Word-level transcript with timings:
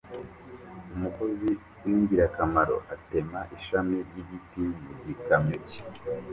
Umukozi 0.95 1.49
w'ingirakamaro 1.83 2.75
atema 2.95 3.39
ishami 3.57 3.97
ry'igiti 4.07 4.61
mu 4.83 4.93
gikamyo 5.05 5.57
cye 5.67 5.79